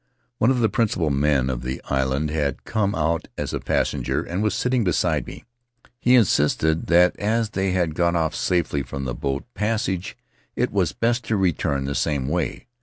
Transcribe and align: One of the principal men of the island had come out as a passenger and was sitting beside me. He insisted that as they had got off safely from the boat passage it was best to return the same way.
One 0.39 0.49
of 0.49 0.61
the 0.61 0.67
principal 0.67 1.11
men 1.11 1.47
of 1.47 1.61
the 1.61 1.79
island 1.91 2.31
had 2.31 2.63
come 2.65 2.95
out 2.95 3.27
as 3.37 3.53
a 3.53 3.59
passenger 3.59 4.23
and 4.23 4.41
was 4.41 4.55
sitting 4.55 4.83
beside 4.83 5.27
me. 5.27 5.43
He 5.99 6.15
insisted 6.15 6.87
that 6.87 7.15
as 7.19 7.51
they 7.51 7.69
had 7.73 7.93
got 7.93 8.15
off 8.15 8.33
safely 8.33 8.81
from 8.81 9.05
the 9.05 9.13
boat 9.13 9.43
passage 9.53 10.17
it 10.55 10.71
was 10.71 10.91
best 10.91 11.23
to 11.25 11.37
return 11.37 11.85
the 11.85 11.93
same 11.93 12.27
way. 12.27 12.65